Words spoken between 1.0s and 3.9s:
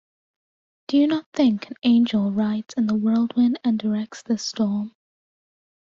not think an angel rides in the whirlwind and